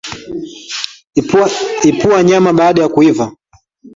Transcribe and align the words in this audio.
Epua 1.87 2.23
nyama 2.23 2.53
baada 2.53 2.81
ya 2.81 2.89
kuiva 2.89 3.31